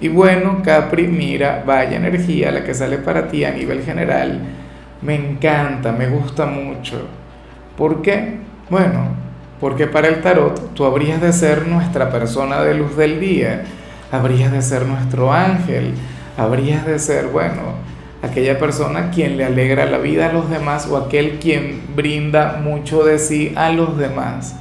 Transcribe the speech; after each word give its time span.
Y 0.00 0.08
bueno, 0.08 0.60
Capri, 0.62 1.06
mira, 1.08 1.62
vaya 1.66 1.96
energía 1.96 2.50
la 2.50 2.64
que 2.64 2.74
sale 2.74 2.98
para 2.98 3.28
ti 3.28 3.44
a 3.44 3.50
nivel 3.50 3.82
general. 3.82 4.40
Me 5.00 5.14
encanta, 5.14 5.92
me 5.92 6.08
gusta 6.08 6.46
mucho. 6.46 7.06
¿Por 7.76 8.02
qué? 8.02 8.36
Bueno, 8.68 9.08
porque 9.60 9.86
para 9.86 10.08
el 10.08 10.20
tarot 10.20 10.74
tú 10.74 10.84
habrías 10.84 11.20
de 11.20 11.32
ser 11.32 11.66
nuestra 11.66 12.10
persona 12.10 12.62
de 12.62 12.74
luz 12.74 12.96
del 12.96 13.20
día, 13.20 13.64
habrías 14.12 14.52
de 14.52 14.60
ser 14.60 14.84
nuestro 14.86 15.32
ángel, 15.32 15.94
habrías 16.36 16.84
de 16.84 16.98
ser, 16.98 17.28
bueno, 17.28 17.62
aquella 18.22 18.58
persona 18.58 19.10
quien 19.10 19.36
le 19.36 19.44
alegra 19.44 19.86
la 19.86 19.98
vida 19.98 20.28
a 20.28 20.32
los 20.32 20.50
demás 20.50 20.86
o 20.88 20.96
aquel 20.96 21.38
quien 21.38 21.82
brinda 21.94 22.60
mucho 22.62 23.04
de 23.04 23.18
sí 23.18 23.52
a 23.56 23.70
los 23.70 23.96
demás. 23.96 24.56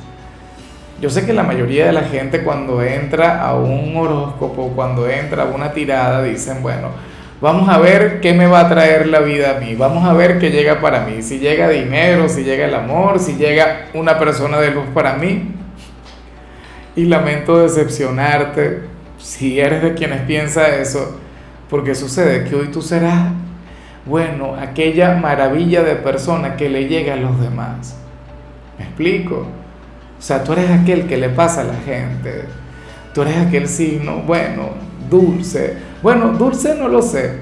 Yo 1.01 1.09
sé 1.09 1.25
que 1.25 1.33
la 1.33 1.43
mayoría 1.43 1.87
de 1.87 1.91
la 1.91 2.03
gente 2.03 2.41
cuando 2.43 2.81
entra 2.81 3.41
a 3.41 3.55
un 3.55 3.95
horóscopo, 3.97 4.71
cuando 4.75 5.09
entra 5.09 5.43
a 5.43 5.45
una 5.47 5.73
tirada, 5.73 6.23
dicen, 6.23 6.61
bueno, 6.61 6.89
vamos 7.41 7.67
a 7.67 7.77
ver 7.79 8.21
qué 8.21 8.33
me 8.33 8.47
va 8.47 8.61
a 8.61 8.69
traer 8.69 9.07
la 9.07 9.19
vida 9.19 9.57
a 9.57 9.59
mí, 9.59 9.75
vamos 9.75 10.05
a 10.05 10.13
ver 10.13 10.39
qué 10.39 10.51
llega 10.51 10.79
para 10.79 11.05
mí, 11.05 11.21
si 11.21 11.39
llega 11.39 11.67
dinero, 11.67 12.29
si 12.29 12.43
llega 12.43 12.65
el 12.65 12.73
amor, 12.73 13.19
si 13.19 13.35
llega 13.35 13.87
una 13.93 14.17
persona 14.17 14.57
de 14.59 14.71
luz 14.71 14.85
para 14.93 15.15
mí. 15.15 15.51
Y 16.95 17.05
lamento 17.05 17.61
decepcionarte 17.61 18.83
si 19.17 19.59
eres 19.59 19.81
de 19.81 19.95
quienes 19.95 20.21
piensa 20.21 20.77
eso, 20.77 21.19
porque 21.69 21.93
sucede 21.93 22.45
que 22.45 22.55
hoy 22.55 22.67
tú 22.67 22.81
serás, 22.81 23.33
bueno, 24.05 24.55
aquella 24.55 25.15
maravilla 25.15 25.83
de 25.83 25.95
persona 25.95 26.55
que 26.55 26.69
le 26.69 26.87
llega 26.87 27.15
a 27.15 27.17
los 27.17 27.41
demás. 27.41 27.97
¿Me 28.79 28.85
explico? 28.85 29.45
Sea, 30.25 30.43
tú 30.43 30.53
eres 30.53 30.71
aquel 30.71 31.05
que 31.05 31.17
le 31.17 31.29
pasa 31.29 31.61
a 31.61 31.65
la 31.65 31.75
gente. 31.75 32.45
Tú 33.13 33.21
eres 33.21 33.37
aquel 33.37 33.67
signo, 33.67 34.23
bueno, 34.25 34.69
dulce. 35.07 35.75
Bueno, 36.01 36.29
dulce 36.29 36.73
no 36.73 36.87
lo 36.87 37.03
sé. 37.03 37.41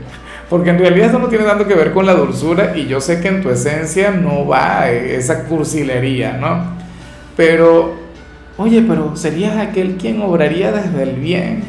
Porque 0.50 0.72
en 0.72 0.80
realidad 0.80 1.06
esto 1.06 1.20
no 1.20 1.30
tiene 1.30 1.46
tanto 1.46 1.66
que 1.66 1.76
ver 1.76 1.94
con 1.94 2.06
la 2.06 2.14
dulzura 2.14 2.76
y 2.76 2.88
yo 2.88 3.00
sé 3.00 3.22
que 3.22 3.30
en 3.30 3.42
tu 3.42 3.50
esencia 3.50 4.12
no 4.12 4.46
va 4.46 4.92
esa 4.92 5.46
cursilería, 5.46 6.34
¿no? 6.34 6.76
Pero, 7.38 7.94
oye, 8.58 8.84
pero 8.86 9.16
serías 9.16 9.56
aquel 9.56 9.96
quien 9.96 10.22
obraría 10.22 10.74
desde 10.74 11.04
el 11.04 11.16
bien. 11.16 11.64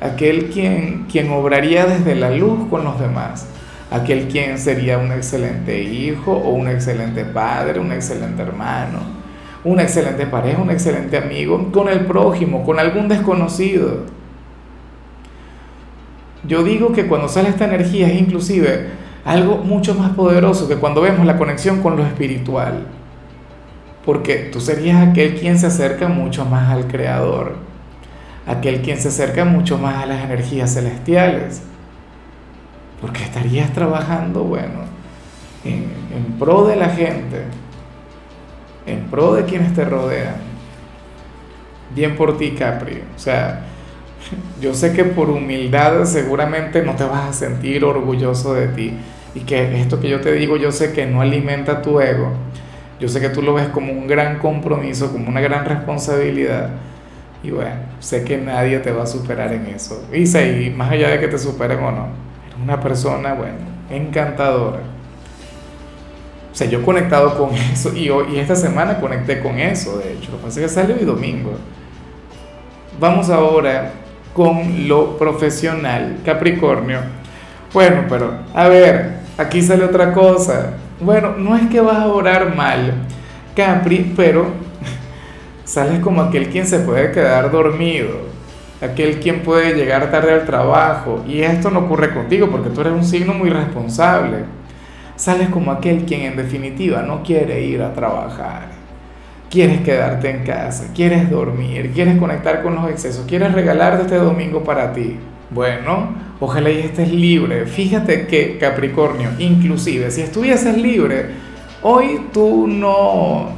Aquel 0.00 0.44
quien, 0.50 1.06
quien 1.10 1.28
obraría 1.32 1.86
desde 1.86 2.14
la 2.14 2.30
luz 2.30 2.68
con 2.70 2.84
los 2.84 3.00
demás. 3.00 3.48
Aquel 3.90 4.28
quien 4.28 4.60
sería 4.60 4.96
un 4.96 5.10
excelente 5.10 5.82
hijo 5.82 6.30
o 6.30 6.50
un 6.50 6.68
excelente 6.68 7.24
padre, 7.24 7.80
un 7.80 7.90
excelente 7.90 8.42
hermano 8.42 9.23
una 9.64 9.82
excelente 9.82 10.26
pareja, 10.26 10.60
un 10.60 10.70
excelente 10.70 11.16
amigo, 11.16 11.72
con 11.72 11.88
el 11.88 12.00
prójimo, 12.00 12.64
con 12.64 12.78
algún 12.78 13.08
desconocido. 13.08 14.04
Yo 16.46 16.62
digo 16.62 16.92
que 16.92 17.06
cuando 17.06 17.28
sale 17.28 17.48
esta 17.48 17.64
energía 17.64 18.08
es 18.08 18.20
inclusive 18.20 18.90
algo 19.24 19.56
mucho 19.56 19.94
más 19.94 20.10
poderoso 20.10 20.68
que 20.68 20.76
cuando 20.76 21.00
vemos 21.00 21.24
la 21.24 21.38
conexión 21.38 21.80
con 21.80 21.96
lo 21.96 22.04
espiritual. 22.04 22.86
Porque 24.04 24.50
tú 24.52 24.60
serías 24.60 25.08
aquel 25.08 25.34
quien 25.36 25.58
se 25.58 25.66
acerca 25.66 26.08
mucho 26.08 26.44
más 26.44 26.70
al 26.70 26.86
Creador, 26.86 27.56
aquel 28.46 28.82
quien 28.82 28.98
se 28.98 29.08
acerca 29.08 29.46
mucho 29.46 29.78
más 29.78 30.02
a 30.02 30.06
las 30.06 30.22
energías 30.22 30.74
celestiales. 30.74 31.62
Porque 33.00 33.22
estarías 33.22 33.72
trabajando, 33.72 34.44
bueno, 34.44 34.80
en, 35.64 35.84
en 36.14 36.38
pro 36.38 36.66
de 36.66 36.76
la 36.76 36.90
gente 36.90 37.44
en 38.86 39.04
pro 39.04 39.34
de 39.34 39.44
quienes 39.44 39.74
te 39.74 39.84
rodean. 39.84 40.34
Bien 41.94 42.16
por 42.16 42.36
ti, 42.36 42.52
Capri. 42.52 43.02
O 43.14 43.18
sea, 43.18 43.62
yo 44.60 44.74
sé 44.74 44.92
que 44.92 45.04
por 45.04 45.30
humildad 45.30 46.04
seguramente 46.04 46.82
no 46.82 46.94
te 46.94 47.04
vas 47.04 47.28
a 47.28 47.32
sentir 47.32 47.84
orgulloso 47.84 48.54
de 48.54 48.68
ti. 48.68 48.92
Y 49.34 49.40
que 49.40 49.80
esto 49.80 50.00
que 50.00 50.08
yo 50.08 50.20
te 50.20 50.32
digo, 50.32 50.56
yo 50.56 50.70
sé 50.70 50.92
que 50.92 51.06
no 51.06 51.20
alimenta 51.20 51.82
tu 51.82 52.00
ego. 52.00 52.32
Yo 53.00 53.08
sé 53.08 53.20
que 53.20 53.28
tú 53.28 53.42
lo 53.42 53.54
ves 53.54 53.68
como 53.68 53.92
un 53.92 54.06
gran 54.06 54.38
compromiso, 54.38 55.12
como 55.12 55.28
una 55.28 55.40
gran 55.40 55.64
responsabilidad. 55.64 56.70
Y 57.42 57.50
bueno, 57.50 57.76
sé 57.98 58.24
que 58.24 58.38
nadie 58.38 58.78
te 58.78 58.92
va 58.92 59.02
a 59.02 59.06
superar 59.06 59.52
en 59.52 59.66
eso. 59.66 60.06
Y 60.12 60.26
sé, 60.26 60.72
más 60.74 60.92
allá 60.92 61.10
de 61.10 61.20
que 61.20 61.28
te 61.28 61.38
superen 61.38 61.78
o 61.80 61.90
no, 61.90 62.08
eres 62.46 62.62
una 62.62 62.80
persona, 62.80 63.34
bueno, 63.34 63.56
encantadora 63.90 64.93
o 66.54 66.56
sea, 66.56 66.68
yo 66.68 66.78
he 66.78 66.82
conectado 66.82 67.36
con 67.36 67.52
eso 67.72 67.92
y, 67.96 68.08
hoy, 68.10 68.38
esta 68.38 68.54
semana 68.54 69.00
conecté 69.00 69.40
con 69.40 69.58
eso, 69.58 69.98
de 69.98 70.12
hecho. 70.12 70.30
Lo 70.30 70.38
que 70.38 70.44
pasa 70.44 70.60
es 70.60 70.66
que 70.66 70.72
sale 70.72 70.94
hoy 70.94 71.04
domingo. 71.04 71.50
Vamos 73.00 73.28
ahora 73.28 73.90
con 74.32 74.86
lo 74.86 75.18
profesional, 75.18 76.18
Capricornio. 76.24 77.00
Bueno, 77.72 78.04
pero 78.08 78.34
a 78.54 78.68
ver, 78.68 79.16
aquí 79.36 79.62
sale 79.62 79.84
otra 79.84 80.12
cosa. 80.12 80.74
Bueno, 81.00 81.34
no 81.36 81.56
es 81.56 81.68
que 81.68 81.80
vas 81.80 81.96
a 81.96 82.06
orar 82.06 82.54
mal, 82.54 82.94
Capri, 83.56 84.12
pero 84.16 84.46
sales 85.64 85.98
como 85.98 86.22
aquel 86.22 86.50
quien 86.50 86.68
se 86.68 86.78
puede 86.78 87.10
quedar 87.10 87.50
dormido, 87.50 88.10
aquel 88.80 89.18
quien 89.18 89.42
puede 89.42 89.74
llegar 89.74 90.08
tarde 90.12 90.32
al 90.32 90.46
trabajo. 90.46 91.24
Y 91.26 91.40
esto 91.40 91.68
no 91.70 91.80
ocurre 91.80 92.14
contigo 92.14 92.48
porque 92.48 92.70
tú 92.70 92.80
eres 92.82 92.92
un 92.92 93.04
signo 93.04 93.34
muy 93.34 93.50
responsable 93.50 94.44
sales 95.16 95.48
como 95.48 95.70
aquel 95.70 96.04
quien 96.04 96.22
en 96.22 96.36
definitiva 96.36 97.02
no 97.02 97.22
quiere 97.22 97.62
ir 97.62 97.82
a 97.82 97.92
trabajar. 97.92 98.68
Quieres 99.50 99.80
quedarte 99.82 100.30
en 100.30 100.44
casa, 100.44 100.90
quieres 100.94 101.30
dormir, 101.30 101.92
quieres 101.94 102.18
conectar 102.18 102.62
con 102.62 102.74
los 102.74 102.90
excesos, 102.90 103.24
quieres 103.26 103.52
regalarte 103.52 104.02
este 104.02 104.16
domingo 104.16 104.64
para 104.64 104.92
ti. 104.92 105.16
Bueno, 105.50 106.14
ojalá 106.40 106.70
y 106.70 106.80
estés 106.80 107.12
libre. 107.12 107.66
Fíjate 107.66 108.26
que 108.26 108.58
Capricornio, 108.58 109.30
inclusive 109.38 110.10
si 110.10 110.22
estuvieses 110.22 110.76
libre, 110.76 111.26
hoy 111.82 112.22
tú 112.32 112.66
no, 112.66 113.50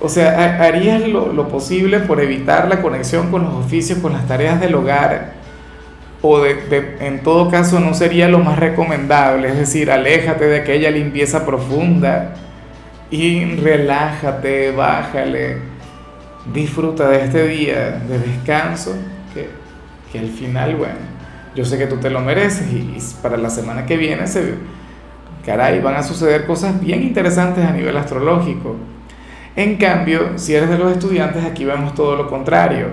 o 0.00 0.08
sea, 0.08 0.62
harías 0.64 1.08
lo, 1.08 1.32
lo 1.32 1.48
posible 1.48 2.00
por 2.00 2.20
evitar 2.20 2.68
la 2.68 2.80
conexión 2.80 3.32
con 3.32 3.42
los 3.42 3.54
oficios, 3.54 3.98
con 3.98 4.12
las 4.12 4.28
tareas 4.28 4.60
del 4.60 4.76
hogar 4.76 5.43
o 6.26 6.40
de, 6.40 6.96
en 7.00 7.22
todo 7.22 7.50
caso 7.50 7.80
no 7.80 7.92
sería 7.92 8.28
lo 8.28 8.38
más 8.38 8.58
recomendable, 8.58 9.50
es 9.50 9.58
decir, 9.58 9.90
aléjate 9.90 10.46
de 10.46 10.60
aquella 10.60 10.90
limpieza 10.90 11.44
profunda 11.44 12.32
y 13.10 13.44
relájate, 13.56 14.70
bájale, 14.70 15.58
disfruta 16.50 17.10
de 17.10 17.24
este 17.24 17.46
día 17.46 18.02
de 18.08 18.18
descanso 18.18 18.96
que, 19.34 19.50
que 20.10 20.18
al 20.18 20.28
final, 20.28 20.76
bueno, 20.76 20.94
yo 21.54 21.66
sé 21.66 21.76
que 21.76 21.86
tú 21.86 21.98
te 21.98 22.08
lo 22.08 22.20
mereces 22.20 22.72
y, 22.72 22.96
para 23.20 23.36
la 23.36 23.50
semana 23.50 23.84
que 23.84 23.98
viene 23.98 24.26
se, 24.26 24.54
caray, 25.44 25.78
van 25.80 25.96
a 25.96 26.02
suceder 26.02 26.46
cosas 26.46 26.80
bien 26.80 27.02
interesantes 27.02 27.66
a 27.66 27.70
nivel 27.70 27.98
astrológico. 27.98 28.76
En 29.56 29.76
cambio, 29.76 30.38
si 30.38 30.54
eres 30.54 30.70
de 30.70 30.78
los 30.78 30.90
estudiantes, 30.90 31.44
aquí 31.44 31.66
vemos 31.66 31.94
todo 31.94 32.16
lo 32.16 32.30
contrario 32.30 32.86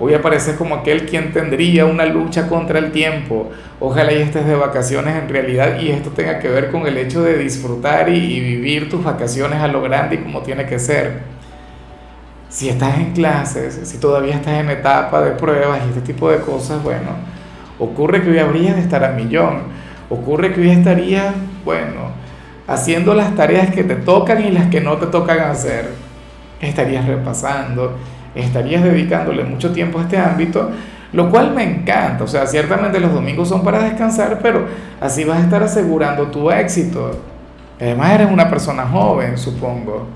Hoy 0.00 0.14
apareces 0.14 0.56
como 0.56 0.76
aquel 0.76 1.06
quien 1.06 1.32
tendría 1.32 1.84
una 1.84 2.06
lucha 2.06 2.46
contra 2.46 2.78
el 2.78 2.92
tiempo. 2.92 3.50
Ojalá 3.80 4.12
y 4.12 4.22
estés 4.22 4.46
de 4.46 4.54
vacaciones 4.54 5.16
en 5.16 5.28
realidad 5.28 5.80
y 5.80 5.88
esto 5.88 6.10
tenga 6.10 6.38
que 6.38 6.48
ver 6.48 6.70
con 6.70 6.86
el 6.86 6.96
hecho 6.98 7.22
de 7.22 7.36
disfrutar 7.36 8.08
y, 8.08 8.40
vivir 8.40 8.88
tus 8.88 9.02
vacaciones 9.02 9.60
a 9.60 9.66
lo 9.66 9.82
grande 9.82 10.14
y 10.14 10.18
como 10.18 10.42
tiene 10.42 10.66
que 10.66 10.78
ser. 10.78 11.22
Si 12.48 12.68
estás 12.68 12.96
en 12.96 13.12
clases, 13.12 13.80
si 13.82 13.98
todavía 13.98 14.36
estás 14.36 14.54
en 14.54 14.70
etapa 14.70 15.20
de 15.20 15.32
pruebas 15.32 15.80
y 15.84 15.88
este 15.88 16.12
tipo 16.12 16.30
de 16.30 16.38
cosas, 16.38 16.80
bueno, 16.82 17.10
ocurre 17.80 18.22
que 18.22 18.30
hoy 18.30 18.38
habrías 18.38 18.76
de 18.76 18.82
estar 18.82 19.02
a 19.04 19.10
millón. 19.10 19.62
Ocurre 20.08 20.54
que 20.54 20.60
hoy 20.60 20.70
estarías, 20.70 21.34
bueno, 21.64 22.12
haciendo 22.68 23.14
las 23.14 23.34
tareas 23.34 23.70
que 23.74 23.82
te 23.82 23.96
tocan 23.96 24.44
y 24.44 24.52
las 24.52 24.68
que 24.68 24.80
no 24.80 24.96
te 24.96 25.06
tocan 25.06 25.40
hacer. 25.40 25.90
Estarías 26.60 27.04
repasando 27.04 27.96
estarías 28.34 28.82
dedicándole 28.82 29.44
mucho 29.44 29.72
tiempo 29.72 29.98
a 29.98 30.02
este 30.02 30.18
ámbito, 30.18 30.70
lo 31.12 31.30
cual 31.30 31.54
me 31.54 31.64
encanta. 31.64 32.24
O 32.24 32.28
sea, 32.28 32.46
ciertamente 32.46 33.00
los 33.00 33.12
domingos 33.12 33.48
son 33.48 33.62
para 33.62 33.82
descansar, 33.82 34.38
pero 34.42 34.66
así 35.00 35.24
vas 35.24 35.38
a 35.38 35.44
estar 35.44 35.62
asegurando 35.62 36.26
tu 36.26 36.50
éxito. 36.50 37.18
Además 37.80 38.12
eres 38.12 38.30
una 38.30 38.48
persona 38.48 38.86
joven, 38.86 39.38
supongo. 39.38 40.06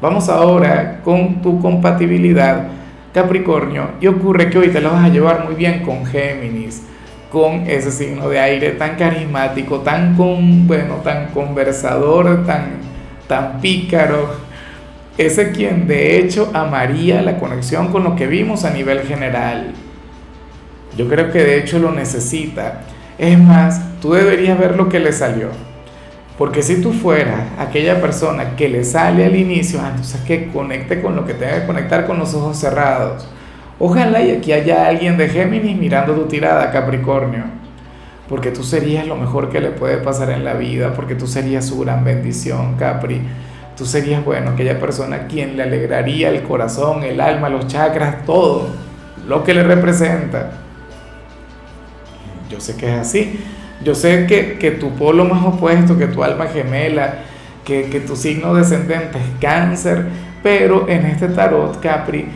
Vamos 0.00 0.28
ahora 0.28 1.00
con 1.02 1.40
tu 1.40 1.60
compatibilidad 1.60 2.68
Capricornio, 3.14 3.90
y 4.00 4.08
ocurre 4.08 4.50
que 4.50 4.58
hoy 4.58 4.68
te 4.70 4.80
lo 4.80 4.90
vas 4.90 5.04
a 5.04 5.08
llevar 5.08 5.44
muy 5.44 5.54
bien 5.54 5.84
con 5.84 6.04
Géminis, 6.04 6.82
con 7.30 7.62
ese 7.68 7.92
signo 7.92 8.28
de 8.28 8.40
aire 8.40 8.72
tan 8.72 8.96
carismático, 8.96 9.78
tan 9.78 10.16
con, 10.16 10.66
bueno, 10.66 10.96
tan 10.96 11.28
conversador, 11.28 12.44
tan, 12.44 12.72
tan 13.28 13.60
pícaro, 13.60 14.34
ese 15.16 15.52
quien 15.52 15.86
de 15.86 16.18
hecho 16.18 16.50
amaría 16.54 17.22
la 17.22 17.38
conexión 17.38 17.92
con 17.92 18.04
lo 18.04 18.16
que 18.16 18.26
vimos 18.26 18.64
a 18.64 18.70
nivel 18.70 19.00
general. 19.00 19.72
Yo 20.96 21.08
creo 21.08 21.30
que 21.30 21.38
de 21.38 21.58
hecho 21.58 21.78
lo 21.78 21.92
necesita. 21.92 22.82
Es 23.18 23.38
más, 23.38 24.00
tú 24.00 24.12
deberías 24.12 24.58
ver 24.58 24.76
lo 24.76 24.88
que 24.88 25.00
le 25.00 25.12
salió. 25.12 25.48
Porque 26.36 26.62
si 26.62 26.80
tú 26.80 26.92
fueras 26.92 27.42
aquella 27.58 28.00
persona 28.00 28.56
que 28.56 28.68
le 28.68 28.82
sale 28.82 29.24
al 29.24 29.36
inicio, 29.36 29.80
ah, 29.80 29.90
entonces 29.90 30.20
que 30.22 30.48
conecte 30.48 31.00
con 31.00 31.14
lo 31.14 31.24
que 31.24 31.34
tenga 31.34 31.60
que 31.60 31.66
conectar 31.66 32.06
con 32.06 32.18
los 32.18 32.34
ojos 32.34 32.56
cerrados. 32.58 33.28
Ojalá 33.78 34.20
y 34.20 34.32
aquí 34.32 34.52
haya 34.52 34.86
alguien 34.86 35.16
de 35.16 35.28
Géminis 35.28 35.76
mirando 35.76 36.14
tu 36.14 36.24
tirada, 36.26 36.72
Capricornio. 36.72 37.44
Porque 38.28 38.50
tú 38.50 38.64
serías 38.64 39.06
lo 39.06 39.16
mejor 39.16 39.48
que 39.48 39.60
le 39.60 39.70
puede 39.70 39.98
pasar 39.98 40.30
en 40.30 40.44
la 40.44 40.54
vida, 40.54 40.92
porque 40.94 41.14
tú 41.14 41.28
serías 41.28 41.66
su 41.66 41.78
gran 41.80 42.02
bendición, 42.02 42.74
Capri. 42.76 43.20
Tú 43.76 43.84
serías, 43.84 44.24
bueno, 44.24 44.52
aquella 44.52 44.78
persona 44.78 45.26
quien 45.26 45.56
le 45.56 45.64
alegraría 45.64 46.28
el 46.28 46.42
corazón, 46.42 47.02
el 47.02 47.20
alma, 47.20 47.48
los 47.48 47.66
chakras, 47.66 48.24
todo 48.24 48.68
lo 49.26 49.42
que 49.42 49.54
le 49.54 49.64
representa. 49.64 50.52
Yo 52.48 52.60
sé 52.60 52.76
que 52.76 52.86
es 52.86 53.00
así. 53.00 53.40
Yo 53.82 53.94
sé 53.94 54.26
que, 54.26 54.70
tu 54.72 54.90
polo 54.90 55.24
más 55.24 55.44
opuesto, 55.44 55.98
que 55.98 56.06
tu 56.06 56.22
alma 56.22 56.46
gemela, 56.46 57.14
que, 57.64 57.90
que 57.90 58.00
tu 58.00 58.14
signo 58.14 58.54
descendente 58.54 59.18
es 59.18 59.40
cáncer, 59.40 60.06
pero 60.42 60.88
en 60.88 61.06
este 61.06 61.28
tarot 61.28 61.80
Capri 61.80 62.28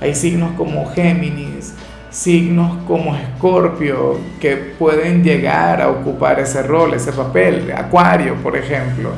hay 0.00 0.14
signos 0.14 0.52
como 0.56 0.90
Géminis, 0.90 1.74
signos 2.10 2.82
como 2.86 3.14
Escorpio, 3.14 4.18
que 4.40 4.56
pueden 4.56 5.22
llegar 5.22 5.80
a 5.80 5.88
ocupar 5.88 6.40
ese 6.40 6.62
rol, 6.62 6.92
ese 6.94 7.12
papel, 7.12 7.72
Acuario, 7.72 8.34
por 8.42 8.56
ejemplo. 8.56 9.10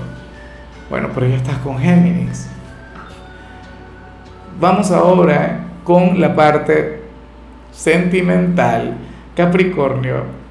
Bueno, 0.91 1.09
pero 1.15 1.27
ya 1.27 1.37
estás 1.37 1.59
con 1.59 1.79
Géminis. 1.79 2.49
Vamos 4.61 4.91
ahora 4.91 5.67
con 5.83 6.21
la 6.21 6.35
parte 6.35 7.03
sentimental, 7.73 8.95
Capricornio 9.35 10.45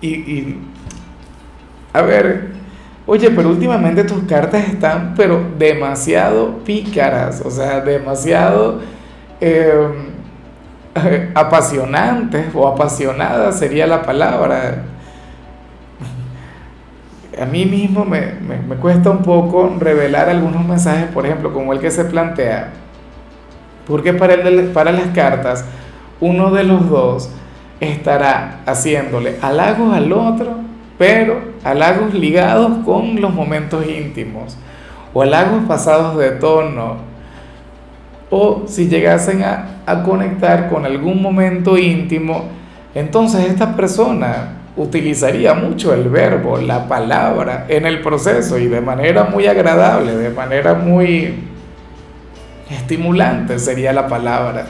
y, 0.00 0.56
a 1.92 2.02
ver, 2.02 2.50
oye, 3.06 3.30
pero 3.30 3.48
últimamente 3.48 4.04
tus 4.04 4.24
cartas 4.24 4.68
están, 4.68 5.14
pero 5.16 5.40
demasiado 5.58 6.58
pícaras, 6.64 7.40
o 7.44 7.50
sea, 7.50 7.80
demasiado 7.80 8.80
em, 9.40 10.10
apasionantes 11.34 12.46
o 12.54 12.66
apasionadas 12.68 13.58
sería 13.58 13.86
la 13.86 14.02
palabra. 14.02 14.84
A 17.40 17.44
mí 17.44 17.66
mismo 17.66 18.04
me, 18.04 18.32
me 18.40 18.76
cuesta 18.76 19.10
un 19.10 19.22
poco 19.22 19.74
revelar 19.78 20.28
algunos 20.28 20.64
mensajes, 20.64 21.10
por 21.12 21.26
ejemplo, 21.26 21.52
como 21.52 21.72
el 21.72 21.80
que 21.80 21.90
se 21.90 22.04
plantea, 22.04 22.72
porque 23.86 24.12
para, 24.12 24.34
el, 24.34 24.68
para 24.68 24.92
las 24.92 25.08
cartas, 25.08 25.64
uno 26.20 26.50
de 26.50 26.64
los 26.64 26.88
dos 26.88 27.30
estará 27.80 28.60
haciéndole 28.66 29.36
halagos 29.40 29.94
al 29.94 30.12
otro, 30.12 30.56
pero 30.98 31.40
halagos 31.62 32.14
ligados 32.14 32.84
con 32.84 33.20
los 33.20 33.32
momentos 33.32 33.86
íntimos, 33.86 34.56
o 35.12 35.22
halagos 35.22 35.64
pasados 35.68 36.16
de 36.18 36.32
tono, 36.32 36.96
o 38.30 38.64
si 38.66 38.88
llegasen 38.88 39.42
a, 39.44 39.72
conectar 40.04 40.68
con 40.68 40.84
algún 40.84 41.22
momento 41.22 41.78
íntimo, 41.78 42.46
entonces 42.92 43.48
esta 43.48 43.76
persona 43.76 44.55
utilizaría 44.76 45.54
mucho 45.54 45.94
el 45.94 46.08
verbo, 46.08 46.58
la 46.58 46.86
palabra 46.86 47.64
en 47.68 47.86
el 47.86 48.02
proceso 48.02 48.58
y 48.58 48.66
de 48.66 48.80
manera 48.80 49.24
muy 49.24 49.46
agradable, 49.46 50.14
de 50.16 50.30
manera 50.30 50.74
muy 50.74 51.34
estimulante 52.70 53.58
sería 53.58 53.92
la 53.92 54.06
palabra. 54.06 54.66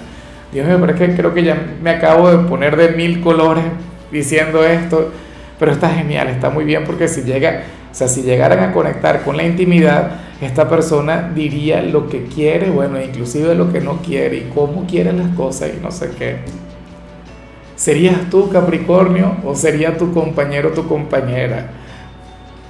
Dios 0.53 0.67
mío, 0.67 0.79
pero 0.81 0.93
es 0.93 0.99
que 0.99 1.17
creo 1.17 1.35
que 1.35 1.43
ya 1.43 1.61
me 1.82 1.91
acabo 1.91 2.31
de 2.31 2.49
poner 2.49 2.76
de 2.76 2.91
mil 2.91 3.20
colores 3.20 3.64
diciendo 4.12 4.64
esto, 4.64 5.11
pero 5.58 5.73
está 5.73 5.91
genial, 5.91 6.29
está 6.29 6.50
muy 6.50 6.64
bien 6.64 6.85
porque 6.85 7.09
si 7.09 7.23
llega, 7.23 7.64
o 7.91 7.94
sea, 7.94 8.06
si 8.06 8.23
llegaran 8.23 8.61
a 8.61 8.73
conectar 8.73 9.23
con 9.23 9.37
la 9.37 9.43
intimidad, 9.43 10.11
esta 10.41 10.69
persona 10.69 11.32
diría 11.35 11.82
lo 11.82 12.09
que 12.09 12.25
quiere, 12.26 12.70
bueno, 12.70 13.00
inclusive 13.02 13.55
lo 13.55 13.73
que 13.73 13.81
no 13.81 14.02
quiere 14.02 14.37
y 14.37 14.50
cómo 14.55 14.87
quiere 14.87 15.12
las 15.12 15.35
cosas 15.35 15.70
y 15.76 15.82
no 15.82 15.91
sé 15.91 16.11
qué. 16.17 16.65
¿Serías 17.76 18.28
tú 18.31 18.50
Capricornio 18.50 19.37
o 19.44 19.55
sería 19.55 19.96
tu 19.96 20.12
compañero 20.12 20.70
o 20.70 20.73
tu 20.73 20.88
compañera? 20.88 21.69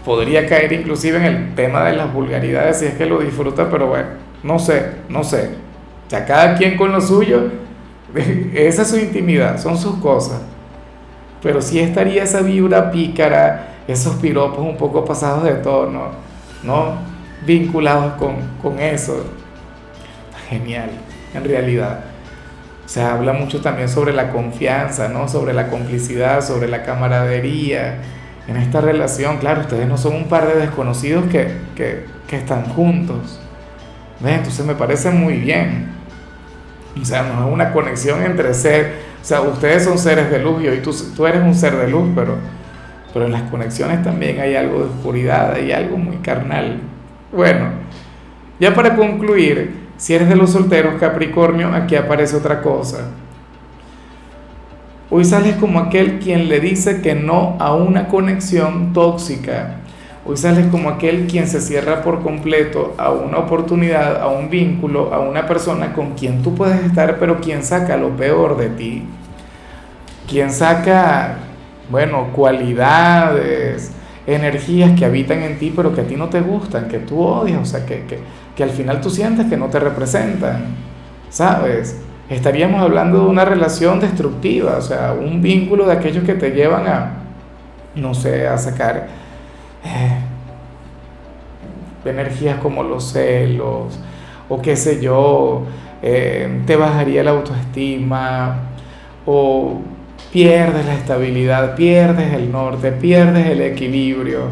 Podría 0.04 0.46
caer 0.46 0.72
inclusive 0.72 1.16
en 1.18 1.24
el 1.24 1.54
tema 1.54 1.84
de 1.84 1.96
las 1.96 2.12
vulgaridades 2.12 2.80
si 2.80 2.86
es 2.86 2.94
que 2.94 3.06
lo 3.06 3.20
disfruta, 3.20 3.70
pero 3.70 3.86
bueno, 3.86 4.08
no 4.42 4.58
sé, 4.58 4.90
no 5.08 5.24
sé. 5.24 5.50
O 6.06 6.10
sea, 6.10 6.24
cada 6.24 6.54
quien 6.56 6.76
con 6.76 6.92
lo 6.92 7.00
suyo 7.00 7.50
esa 8.54 8.82
es 8.82 8.88
su 8.88 8.98
intimidad, 8.98 9.60
son 9.60 9.76
sus 9.76 9.96
cosas. 9.96 10.40
Pero 11.42 11.60
sí 11.60 11.78
estaría 11.78 12.24
esa 12.24 12.40
vibra 12.40 12.90
pícara, 12.90 13.74
esos 13.86 14.16
piropos 14.16 14.58
un 14.58 14.76
poco 14.76 15.04
pasados 15.04 15.44
de 15.44 15.54
tono, 15.54 16.08
¿no? 16.62 16.96
Vinculados 17.44 18.14
con, 18.14 18.80
eso. 18.80 19.24
Genial, 20.48 20.90
en 21.34 21.44
realidad. 21.44 22.00
Se 22.86 23.02
habla 23.02 23.32
mucho 23.32 23.60
también 23.60 23.88
sobre 23.88 24.12
la 24.12 24.30
confianza, 24.30 25.08
¿no? 25.08 25.28
Sobre 25.28 25.52
la 25.52 25.68
complicidad, 25.68 26.40
sobre 26.40 26.68
la 26.68 26.82
camaradería. 26.82 27.98
En 28.48 28.56
esta 28.56 28.80
relación, 28.80 29.38
claro, 29.38 29.62
ustedes 29.62 29.88
no 29.88 29.98
son 29.98 30.14
un 30.14 30.28
par 30.28 30.46
de 30.46 30.60
desconocidos 30.60 31.26
que, 31.26 31.52
que 31.74 32.36
están 32.36 32.64
juntos. 32.66 33.40
Entonces 34.24 34.64
me 34.64 34.74
parece 34.74 35.10
muy 35.10 35.38
bien. 35.38 35.88
O 37.00 37.04
sea, 37.04 37.22
no 37.22 37.46
es 37.46 37.52
una 37.52 37.72
conexión 37.72 38.22
entre 38.22 38.54
ser, 38.54 38.94
o 39.20 39.24
sea, 39.24 39.42
ustedes 39.42 39.84
son 39.84 39.98
seres 39.98 40.30
de 40.30 40.38
luz 40.38 40.62
y 40.62 40.68
hoy 40.68 40.78
tú, 40.78 40.94
tú 41.14 41.26
eres 41.26 41.42
un 41.42 41.54
ser 41.54 41.76
de 41.76 41.88
luz, 41.88 42.08
pero, 42.14 42.36
pero 43.12 43.26
en 43.26 43.32
las 43.32 43.42
conexiones 43.50 44.02
también 44.02 44.40
hay 44.40 44.56
algo 44.56 44.78
de 44.78 44.84
oscuridad, 44.86 45.52
hay 45.52 45.72
algo 45.72 45.98
muy 45.98 46.16
carnal. 46.16 46.80
Bueno, 47.32 47.68
ya 48.58 48.74
para 48.74 48.96
concluir, 48.96 49.85
si 49.96 50.14
eres 50.14 50.28
de 50.28 50.36
los 50.36 50.50
solteros 50.50 50.94
Capricornio, 51.00 51.74
aquí 51.74 51.96
aparece 51.96 52.36
otra 52.36 52.62
cosa. 52.62 53.08
Hoy 55.10 55.24
sales 55.24 55.56
como 55.56 55.78
aquel 55.78 56.18
quien 56.18 56.48
le 56.48 56.60
dice 56.60 57.00
que 57.00 57.14
no 57.14 57.56
a 57.60 57.74
una 57.74 58.08
conexión 58.08 58.92
tóxica 58.92 59.76
Hoy 60.28 60.36
sales 60.36 60.66
como 60.72 60.90
aquel 60.90 61.28
quien 61.28 61.46
se 61.46 61.60
cierra 61.60 62.02
por 62.02 62.20
completo 62.20 62.94
a 62.98 63.12
una 63.12 63.38
oportunidad, 63.38 64.20
a 64.20 64.26
un 64.26 64.50
vínculo, 64.50 65.14
a 65.14 65.20
una 65.20 65.46
persona 65.46 65.92
con 65.92 66.14
quien 66.14 66.42
tú 66.42 66.52
puedes 66.52 66.84
estar, 66.84 67.20
pero 67.20 67.40
quien 67.40 67.62
saca 67.62 67.96
lo 67.96 68.08
peor 68.16 68.56
de 68.56 68.70
ti. 68.70 69.04
Quien 70.28 70.50
saca, 70.50 71.36
bueno, 71.88 72.32
cualidades, 72.32 73.92
energías 74.26 74.98
que 74.98 75.04
habitan 75.04 75.42
en 75.42 75.58
ti, 75.58 75.72
pero 75.74 75.94
que 75.94 76.02
a 76.02 76.06
ti 76.06 76.16
no 76.16 76.28
te 76.28 76.40
gustan, 76.40 76.88
que 76.88 76.98
tú 76.98 77.20
odias, 77.20 77.60
o 77.60 77.64
sea, 77.64 77.86
que, 77.86 78.04
que, 78.04 78.18
que 78.56 78.62
al 78.62 78.70
final 78.70 79.00
tú 79.00 79.10
sientes 79.10 79.46
que 79.46 79.56
no 79.56 79.66
te 79.66 79.78
representan. 79.78 80.64
¿Sabes? 81.30 82.00
Estaríamos 82.28 82.80
hablando 82.80 83.20
de 83.20 83.26
una 83.26 83.44
relación 83.44 84.00
destructiva, 84.00 84.76
o 84.78 84.82
sea, 84.82 85.12
un 85.12 85.40
vínculo 85.40 85.86
de 85.86 85.92
aquellos 85.92 86.24
que 86.24 86.34
te 86.34 86.50
llevan 86.50 86.86
a, 86.86 87.10
no 87.94 88.14
sé, 88.14 88.48
a 88.48 88.58
sacar 88.58 89.08
eh, 89.84 90.18
energías 92.04 92.58
como 92.58 92.82
los 92.82 93.12
celos 93.12 93.98
o 94.48 94.62
qué 94.62 94.76
sé 94.76 95.00
yo, 95.00 95.62
eh, 96.02 96.62
te 96.66 96.76
bajaría 96.76 97.22
la 97.22 97.32
autoestima 97.32 98.56
o 99.24 99.80
pierdes 100.32 100.86
la 100.86 100.94
estabilidad, 100.94 101.74
pierdes 101.74 102.32
el 102.32 102.50
norte, 102.52 102.92
pierdes 102.92 103.46
el 103.46 103.60
equilibrio. 103.60 104.48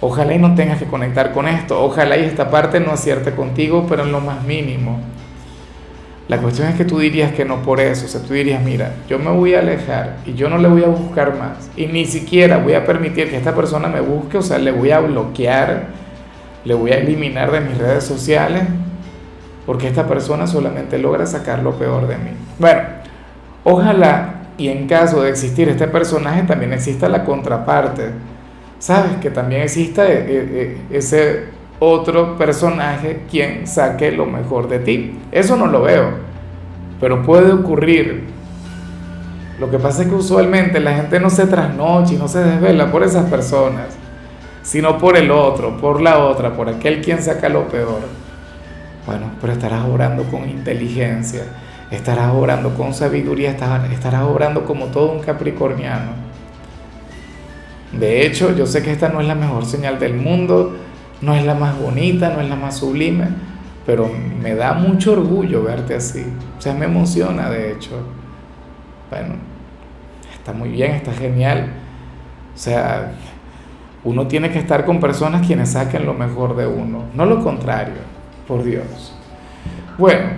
Ojalá 0.00 0.34
y 0.34 0.38
no 0.38 0.54
tengas 0.54 0.78
que 0.78 0.86
conectar 0.86 1.32
con 1.32 1.46
esto, 1.46 1.80
ojalá 1.82 2.16
y 2.16 2.24
esta 2.24 2.50
parte 2.50 2.80
no 2.80 2.90
acierte 2.90 3.32
contigo, 3.32 3.86
pero 3.88 4.02
en 4.02 4.12
lo 4.12 4.20
más 4.20 4.42
mínimo. 4.44 4.98
La 6.28 6.38
cuestión 6.38 6.68
es 6.68 6.76
que 6.76 6.84
tú 6.84 6.98
dirías 6.98 7.32
que 7.32 7.44
no 7.44 7.62
por 7.62 7.78
eso, 7.78 8.06
o 8.06 8.08
sea, 8.08 8.22
tú 8.22 8.32
dirías, 8.32 8.62
mira, 8.62 8.94
yo 9.08 9.18
me 9.18 9.30
voy 9.30 9.54
a 9.54 9.58
alejar 9.58 10.16
y 10.24 10.34
yo 10.34 10.48
no 10.48 10.56
le 10.56 10.68
voy 10.68 10.82
a 10.82 10.88
buscar 10.88 11.36
más 11.36 11.70
y 11.76 11.86
ni 11.86 12.04
siquiera 12.06 12.58
voy 12.58 12.74
a 12.74 12.86
permitir 12.86 13.28
que 13.28 13.36
esta 13.36 13.54
persona 13.54 13.88
me 13.88 14.00
busque, 14.00 14.38
o 14.38 14.42
sea, 14.42 14.58
le 14.58 14.70
voy 14.70 14.92
a 14.92 15.00
bloquear, 15.00 15.88
le 16.64 16.74
voy 16.74 16.92
a 16.92 16.96
eliminar 16.98 17.50
de 17.50 17.60
mis 17.60 17.76
redes 17.76 18.04
sociales 18.04 18.62
porque 19.66 19.88
esta 19.88 20.06
persona 20.06 20.46
solamente 20.46 20.98
logra 20.98 21.26
sacar 21.26 21.62
lo 21.62 21.72
peor 21.72 22.08
de 22.08 22.16
mí. 22.16 22.30
Bueno, 22.58 22.80
ojalá 23.64 24.42
y 24.58 24.68
en 24.68 24.86
caso 24.86 25.22
de 25.22 25.30
existir 25.30 25.68
este 25.68 25.88
personaje 25.88 26.42
también 26.42 26.72
exista 26.72 27.08
la 27.08 27.24
contraparte, 27.24 28.10
¿sabes? 28.78 29.16
Que 29.20 29.30
también 29.30 29.62
exista 29.62 30.06
eh, 30.06 30.24
eh, 30.28 30.78
ese 30.90 31.44
otro 31.78 32.36
personaje 32.36 33.22
quien 33.30 33.66
saque 33.66 34.12
lo 34.12 34.26
mejor 34.26 34.68
de 34.68 34.78
ti. 34.78 35.18
Eso 35.32 35.56
no 35.56 35.66
lo 35.66 35.82
veo. 35.82 36.32
pero 37.00 37.22
puede 37.22 37.50
ocurrir. 37.50 38.28
Lo 39.58 39.68
que 39.68 39.78
pasa 39.78 40.02
es 40.02 40.08
que 40.08 40.14
usualmente 40.14 40.78
la 40.78 40.94
gente 40.94 41.18
no 41.18 41.30
se 41.30 41.46
trasnocha 41.46 42.14
y 42.14 42.16
no 42.16 42.28
se 42.28 42.38
desvela 42.38 42.92
por 42.92 43.02
esas 43.02 43.28
personas, 43.28 43.86
sino 44.62 44.98
por 44.98 45.16
el 45.16 45.32
otro, 45.32 45.76
por 45.78 46.00
la 46.00 46.18
otra, 46.18 46.54
por 46.54 46.68
aquel 46.68 47.02
quien 47.02 47.20
saca 47.20 47.48
lo 47.48 47.66
peor. 47.66 48.00
Bueno, 49.06 49.32
pero 49.40 49.52
estarás 49.52 49.84
obrando 49.84 50.22
con 50.24 50.48
inteligencia, 50.48 51.42
estarás 51.92 52.32
obrando 52.32 52.74
con 52.74 52.94
sabiduría, 52.94 53.50
estarás 53.50 54.22
obrando 54.22 54.64
como 54.64 54.86
todo 54.86 55.12
un 55.12 55.20
capricorniano. 55.20 56.12
De 57.92 58.26
hecho, 58.26 58.56
yo 58.56 58.66
sé 58.66 58.82
que 58.82 58.90
esta 58.90 59.10
no 59.10 59.20
es 59.20 59.26
la 59.26 59.34
mejor 59.34 59.66
señal 59.66 59.98
del 59.98 60.14
mundo, 60.14 60.76
no 61.20 61.34
es 61.34 61.44
la 61.44 61.54
más 61.54 61.78
bonita, 61.78 62.30
no 62.30 62.40
es 62.40 62.48
la 62.48 62.56
más 62.56 62.78
sublime, 62.78 63.28
pero 63.84 64.10
me 64.40 64.54
da 64.54 64.72
mucho 64.72 65.12
orgullo 65.12 65.62
verte 65.62 65.94
así. 65.94 66.24
O 66.58 66.60
sea, 66.60 66.72
me 66.72 66.86
emociona, 66.86 67.50
de 67.50 67.72
hecho. 67.72 68.00
Bueno, 69.10 69.34
está 70.34 70.54
muy 70.54 70.70
bien, 70.70 70.92
está 70.92 71.12
genial. 71.12 71.66
O 72.54 72.58
sea, 72.58 73.12
uno 74.04 74.26
tiene 74.26 74.50
que 74.50 74.58
estar 74.58 74.86
con 74.86 74.98
personas 74.98 75.46
quienes 75.46 75.70
saquen 75.70 76.06
lo 76.06 76.14
mejor 76.14 76.56
de 76.56 76.66
uno, 76.66 77.04
no 77.14 77.26
lo 77.26 77.42
contrario, 77.42 78.00
por 78.48 78.64
Dios. 78.64 79.14
Bueno, 79.98 80.30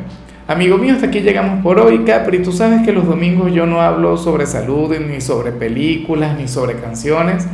amigo 0.46 0.76
mío, 0.78 0.94
hasta 0.94 1.06
aquí 1.06 1.20
llegamos 1.20 1.62
por 1.62 1.78
hoy, 1.78 2.04
Capri. 2.04 2.42
Tú 2.42 2.52
sabes 2.52 2.82
que 2.82 2.92
los 2.92 3.06
domingos 3.06 3.52
yo 3.52 3.66
no 3.66 3.80
hablo 3.80 4.16
sobre 4.16 4.46
salud, 4.46 4.94
ni 4.98 5.20
sobre 5.20 5.52
películas, 5.52 6.38
ni 6.38 6.48
sobre 6.48 6.74
canciones. 6.80 7.46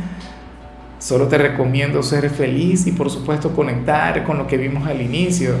Solo 0.99 1.27
te 1.27 1.37
recomiendo 1.37 2.03
ser 2.03 2.29
feliz 2.29 2.85
y 2.85 2.91
por 2.91 3.09
supuesto 3.09 3.55
conectar 3.55 4.23
con 4.23 4.37
lo 4.37 4.47
que 4.47 4.57
vimos 4.57 4.87
al 4.87 5.01
inicio. 5.01 5.55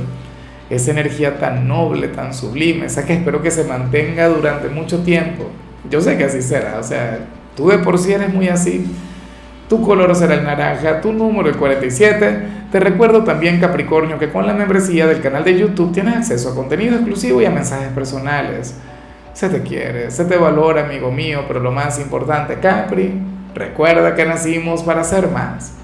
Esa 0.69 0.91
energía 0.91 1.39
tan 1.39 1.67
noble, 1.67 2.09
tan 2.09 2.33
sublime, 2.33 2.85
esa 2.85 3.05
que 3.05 3.13
espero 3.13 3.41
que 3.41 3.51
se 3.51 3.63
mantenga 3.63 4.27
durante 4.27 4.69
mucho 4.69 4.99
tiempo. 5.03 5.49
Yo 5.89 5.99
sé 5.99 6.17
que 6.17 6.25
así 6.25 6.41
será, 6.41 6.77
o 6.79 6.83
sea, 6.83 7.27
tú 7.55 7.69
de 7.69 7.79
por 7.79 7.97
sí 7.97 8.13
eres 8.13 8.33
muy 8.33 8.47
así. 8.47 8.85
Tu 9.71 9.81
color 9.81 10.13
será 10.17 10.33
el 10.33 10.43
naranja, 10.43 10.99
tu 10.99 11.13
número 11.13 11.47
el 11.47 11.55
47. 11.55 12.39
Te 12.69 12.79
recuerdo 12.81 13.23
también, 13.23 13.57
Capricornio, 13.61 14.19
que 14.19 14.27
con 14.27 14.45
la 14.45 14.53
membresía 14.53 15.07
del 15.07 15.21
canal 15.21 15.45
de 15.45 15.57
YouTube 15.57 15.93
tienes 15.93 16.13
acceso 16.17 16.51
a 16.51 16.55
contenido 16.55 16.95
exclusivo 16.95 17.41
y 17.41 17.45
a 17.45 17.51
mensajes 17.51 17.87
personales. 17.93 18.75
Se 19.31 19.47
te 19.47 19.61
quiere, 19.61 20.11
se 20.11 20.25
te 20.25 20.35
valora, 20.35 20.83
amigo 20.83 21.09
mío, 21.09 21.45
pero 21.47 21.61
lo 21.61 21.71
más 21.71 22.01
importante, 22.01 22.59
Capri, 22.59 23.13
Recuerda 23.55 24.13
que 24.13 24.25
nacimos 24.25 24.83
para 24.83 25.05
ser 25.05 25.29
más. 25.29 25.80